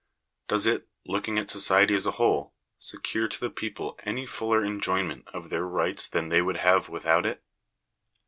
Does 0.47 0.65
it, 0.65 0.87
looking 1.05 1.37
at 1.37 1.51
society 1.51 1.93
as 1.93 2.07
a 2.07 2.11
whole, 2.17 2.55
secure 2.79 3.27
to 3.27 3.39
the 3.39 3.51
people 3.51 3.99
any 4.03 4.25
fuller 4.25 4.63
enjoyment 4.63 5.27
of 5.31 5.51
their 5.51 5.63
rights 5.67 6.07
than 6.07 6.29
they 6.29 6.41
would 6.41 6.57
have 6.57 6.89
without 6.89 7.23
it 7.23 7.43